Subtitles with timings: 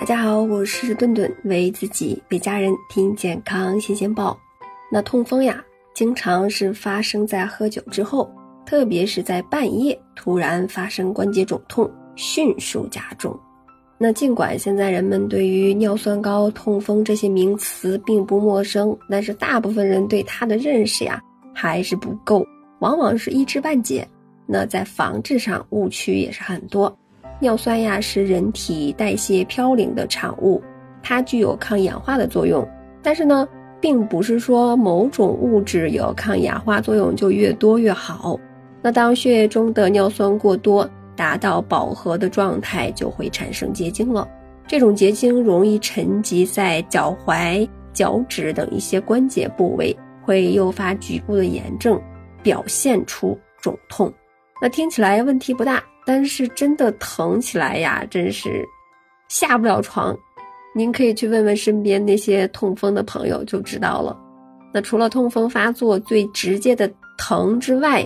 [0.00, 4.34] 大家好，我是顿顿，为自己为家人听健康新鲜报。
[4.90, 8.32] 那痛风呀，经常是发生在喝酒之后，
[8.64, 13.38] 特别是在半夜突然发生关节肿痛，迅速加重。
[13.98, 21.22] 那尽管现在人们对于尿酸高、痛风这些名词并不陌生，但是大部分人对它的认识呀
[21.54, 22.42] 还是不够，
[22.78, 24.08] 往往是一知半解。
[24.46, 26.96] 那在防治上误区也是很多。
[27.40, 30.62] 尿酸呀是人体代谢嘌呤的产物，
[31.02, 32.66] 它具有抗氧化的作用。
[33.02, 33.48] 但是呢，
[33.80, 38.38] 并不是说某种物质有抗氧化作用就越多越好。
[38.82, 44.28] 那当血液中的尿酸过多，达到饱和的状态，就会产生结晶了。
[44.66, 52.00] 这种结晶容易沉积在脚踝、脚趾等一些关节部位，会诱发局部的炎症，
[52.42, 54.12] 表现出肿痛。
[54.60, 55.82] 那听起来问题不大。
[56.12, 58.66] 但是真的疼起来呀，真是
[59.28, 60.18] 下不了床。
[60.74, 64.18] 您可以去问问身边那些痛风的朋友就知道了。
[64.74, 68.04] 那除了痛风发作最直接的疼之外，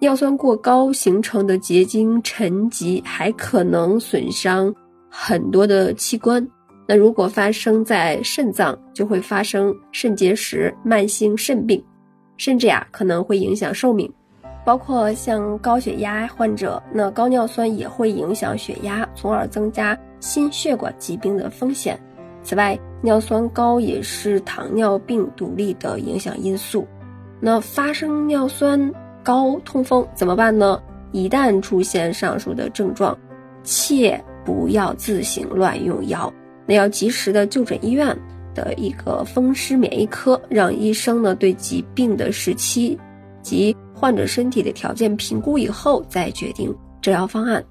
[0.00, 4.74] 尿酸过高形成的结晶沉积还可能损伤
[5.08, 6.44] 很多的器官。
[6.88, 11.80] 那如果发生在肾脏，就会发生肾结石、慢性肾病，
[12.36, 14.12] 甚至呀可能会影响寿命。
[14.64, 21.98] 包括像高血压患者，那高尿酸也会影响血压，从而增加心血管疾病的风险。
[22.42, 26.86] 此外，尿酸高也是糖尿病独立的影响因素。
[27.40, 30.80] 那发生尿酸高痛风怎么办呢？
[31.12, 33.16] 一旦出现上述的症状，
[33.62, 36.32] 切不要自行乱用药，
[36.66, 38.16] 那要及时的就诊医院
[38.54, 42.98] 的一个风湿免疫科，让医生呢对疾病的时期
[43.44, 47.64] 及患者身体的条件评估以后再决定治疗方案。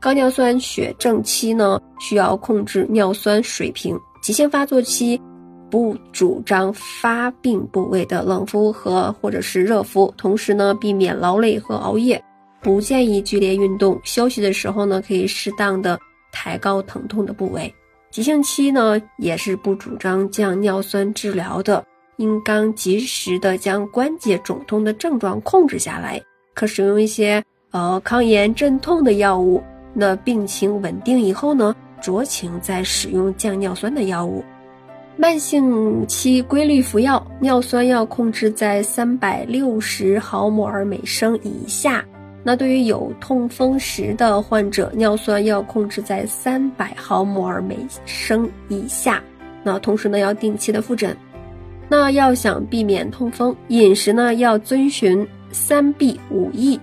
[0.00, 3.98] 高尿酸血症期呢，需要控制尿酸水平。
[4.22, 5.20] 急性发作期，
[5.68, 10.12] 不主张发病部位的冷敷和或者是热敷。
[10.16, 12.22] 同时呢，避免劳累和熬夜，
[12.62, 14.00] 不建议剧烈运动。
[14.04, 15.98] 休息的时候呢，可以适当的
[16.30, 17.72] 抬高疼痛的部位。
[18.10, 21.84] 急性期呢，也是不主张降尿酸治疗的。
[22.18, 26.20] 应当及时的将关节肿痛的症状控制下来，
[26.54, 29.62] 可使用一些呃抗炎镇痛的药物。
[29.94, 34.44] 那病情稳定以后呢，酌情再使用降尿酸的药物。
[35.16, 42.04] 慢性期规律服药，尿酸要控制在三百六十毫摩尔每升以下。
[42.44, 49.20] 那对于有痛风时的患者，尿酸要控制在三百毫摩尔每升以下。
[49.64, 51.16] 那同时呢，要定期的复诊。
[51.88, 56.78] 那要想避免痛风，饮食呢要遵循三避五益。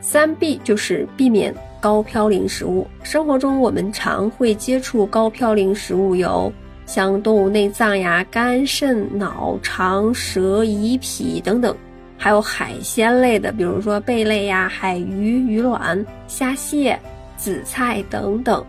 [0.00, 2.86] 三避就是避免高嘌呤食物。
[3.02, 6.52] 生活中我们常会接触高嘌呤食物，有
[6.84, 11.74] 像动物内脏呀、肝、肾、脑、肠、舌、胰、脾等等，
[12.18, 16.96] 还有海鲜类的，比如说贝类呀、海鱼、鱼卵、虾蟹、
[17.36, 18.64] 紫菜等等。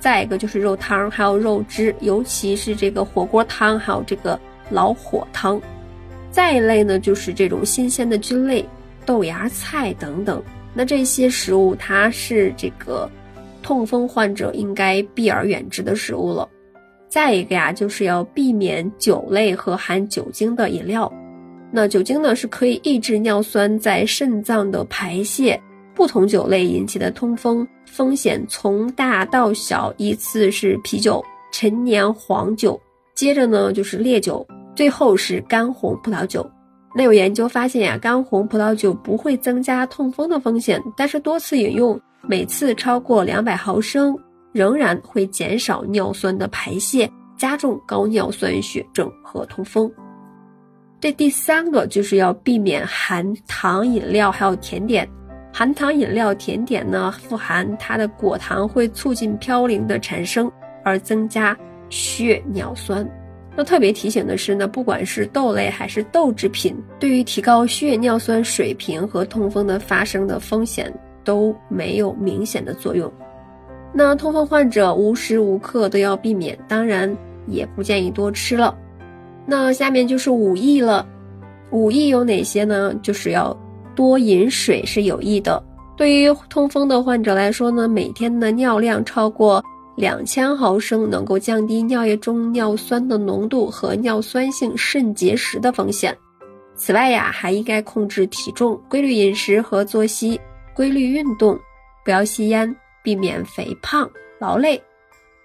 [0.00, 4.40] 再一个就是肉汤，还有肉汁，尤其是这个火锅汤，还有这个。
[4.70, 5.60] 老火汤，
[6.30, 8.64] 再一类呢，就是这种新鲜的菌类，
[9.04, 10.42] 豆芽菜等等。
[10.72, 13.10] 那这些食物，它是这个
[13.62, 16.48] 痛风患者应该避而远之的食物了。
[17.08, 21.12] 再一个呀，就是要避免酒类和含酒精的饮料。
[21.72, 25.60] 那酒精呢，是可以抑制尿酸在肾脏的排泄。
[25.92, 32.80] 不同酒类引起的痛风风险从大到小，依次是啤酒、陈年黄酒，
[33.14, 34.46] 接着呢就是烈酒。
[34.80, 36.50] 最后是干红葡萄酒，
[36.96, 44.16] 那有研究发现呀，干红葡萄酒不会增加痛风的风险，但是多次饮用，每次超过两百毫升，
[44.52, 49.92] 仍然会减少尿酸的排泄，加重高尿酸血症和痛风。
[50.98, 55.06] 这第三个就是要避免含糖饮料还有甜点，
[55.52, 60.50] 含糖饮料、甜点呢，富含它的果糖会促进嘌呤的产生，
[60.82, 61.54] 而增加
[61.90, 63.06] 血尿酸。
[63.64, 70.92] 特别提醒的是呢，不管是豆类还是豆制品，对于提高血尿酸水平和痛风的发生的风险
[71.24, 73.10] 都没有明显的作用。
[73.92, 77.16] 那痛风患者无时无刻都要避免，当然
[77.46, 78.76] 也不建议多吃了。
[79.46, 81.06] 那下面就是五益了，
[81.70, 82.94] 五益有哪些呢？
[83.02, 83.56] 就是要
[83.96, 85.62] 多饮水是有益的。
[85.96, 89.62] 对于痛风的患者来说呢，每天的尿量超过。
[90.00, 96.16] 两千毫升能够降低尿液中尿酸的浓度和尿酸性肾结石的风险。
[96.74, 100.40] 此外呀，还应该控制体重，规律饮食和作息，
[100.74, 101.58] 规律运动，
[102.02, 102.74] 不要吸烟，
[103.04, 104.10] 避免肥胖、
[104.40, 104.82] 劳累、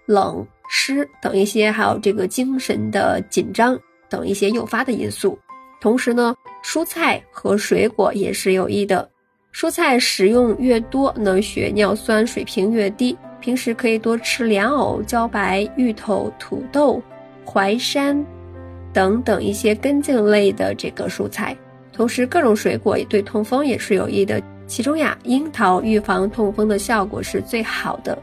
[0.05, 3.77] 冷、湿等一些，还有这个精神的紧张
[4.09, 5.37] 等一些诱发的因素。
[5.81, 9.07] 同时呢，蔬菜和水果也是有益的。
[9.53, 13.17] 蔬菜食用越多，能血尿酸水平越低。
[13.39, 17.01] 平时可以多吃莲藕、茭白、芋头、土豆、
[17.45, 18.25] 淮山
[18.91, 21.55] 等等一些根茎类的这个蔬菜。
[21.93, 24.41] 同时，各种水果也对痛风也是有益的。
[24.67, 28.17] 其中呀，樱桃预防痛风的效果是最好的。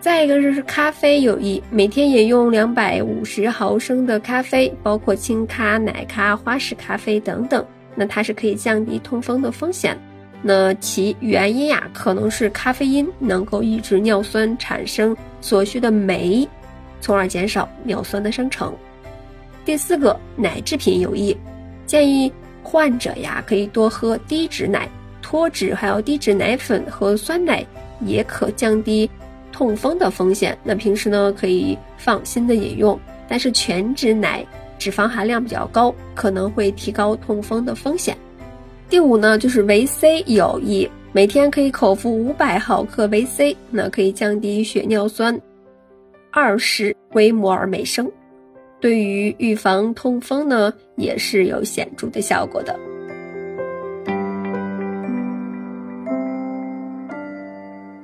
[0.00, 7.64] 再一个就是咖啡有益，每天饮用两百五十毫升的咖啡，包括清咖、奶咖、花式咖啡等等，
[7.94, 9.96] 那它是可以降低痛风的风险。
[10.42, 16.46] 那其原因呀，可能是咖啡因能够抑制尿酸产生所需的酶，
[17.00, 18.74] 从而减少尿酸的生成。
[19.64, 21.36] 第四个，奶制品有益，
[21.86, 24.88] 建议患者呀可以多喝低脂奶、
[25.22, 27.64] 脱脂，还有低脂奶粉和酸奶，
[28.00, 29.08] 也可降低。
[29.52, 32.98] 痛风的风险，那平时呢可以放心的饮用，
[33.28, 34.44] 但是全脂奶
[34.78, 38.16] 脂肪含量比较高，可能会提高痛风的风险。
[38.92, 45.40] 第五呢就是维 C 有益，每天可以口服五百毫克维 C，那可以降低血尿酸
[46.30, 48.12] 二十微摩尔每升，
[48.82, 52.78] 对于预防痛风呢也是有显著的效果的。